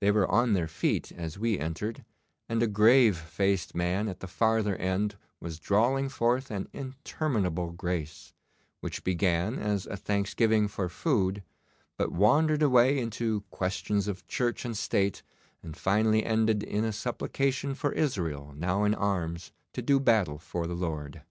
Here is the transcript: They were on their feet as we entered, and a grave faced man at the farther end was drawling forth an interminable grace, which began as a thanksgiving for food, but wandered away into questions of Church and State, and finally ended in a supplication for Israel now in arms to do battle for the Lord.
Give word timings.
They 0.00 0.10
were 0.10 0.28
on 0.28 0.54
their 0.54 0.66
feet 0.66 1.12
as 1.12 1.38
we 1.38 1.56
entered, 1.56 2.04
and 2.48 2.60
a 2.60 2.66
grave 2.66 3.16
faced 3.16 3.72
man 3.72 4.08
at 4.08 4.18
the 4.18 4.26
farther 4.26 4.74
end 4.74 5.14
was 5.38 5.60
drawling 5.60 6.08
forth 6.08 6.50
an 6.50 6.66
interminable 6.72 7.70
grace, 7.70 8.32
which 8.80 9.04
began 9.04 9.60
as 9.60 9.86
a 9.86 9.96
thanksgiving 9.96 10.66
for 10.66 10.88
food, 10.88 11.44
but 11.96 12.10
wandered 12.10 12.64
away 12.64 12.98
into 12.98 13.42
questions 13.52 14.08
of 14.08 14.26
Church 14.26 14.64
and 14.64 14.76
State, 14.76 15.22
and 15.62 15.76
finally 15.76 16.24
ended 16.24 16.64
in 16.64 16.82
a 16.84 16.92
supplication 16.92 17.76
for 17.76 17.92
Israel 17.92 18.52
now 18.56 18.82
in 18.82 18.92
arms 18.92 19.52
to 19.74 19.82
do 19.82 20.00
battle 20.00 20.40
for 20.40 20.66
the 20.66 20.74
Lord. 20.74 21.22